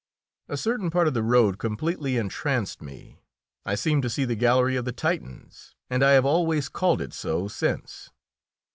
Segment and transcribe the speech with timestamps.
[0.49, 3.21] A certain part of the road completely entranced me;
[3.67, 7.13] I seemed to see the "Gallery of the Titans," and I have always called it
[7.13, 8.09] so since.